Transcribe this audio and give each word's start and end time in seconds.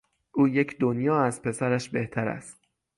او 0.31 0.47
یک 0.47 0.77
دنیا 0.79 1.23
از 1.23 1.41
پسرش 1.41 1.89
بهتر 1.89 2.27
است. 2.27 2.59